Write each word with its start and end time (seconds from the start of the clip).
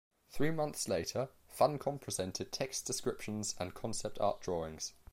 Three 0.31 0.49
months 0.49 0.87
later, 0.87 1.29
Funcom 1.55 2.01
presented 2.01 2.51
text 2.51 2.87
descriptions 2.87 3.53
and 3.59 3.75
concept 3.75 4.17
art 4.19 4.41
drawings. 4.41 4.93